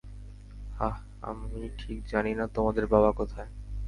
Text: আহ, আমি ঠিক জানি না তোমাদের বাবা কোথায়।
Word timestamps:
আহ, 0.79 0.95
আমি 1.21 1.69
ঠিক 1.77 1.97
জানি 2.05 2.31
না 2.35 2.45
তোমাদের 2.47 2.85
বাবা 2.87 3.11
কোথায়। 3.11 3.49